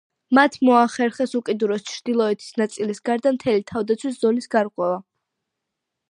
[0.35, 4.97] მათ მოახერხეს უკიდურესი ჩრდილოეთის ნაწილის გარდა მთელი თავდაცვის ზოლის გარღვევა.